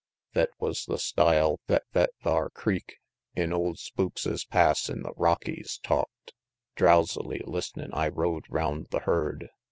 [0.31, 0.33] '"XXI.
[0.33, 2.97] Thet wus the style thet thet thar creek
[3.35, 6.33] In "Old Spookses' Pass," in the Rockies, talked;
[6.75, 9.49] Drowzily list'nin' I rode round the herd.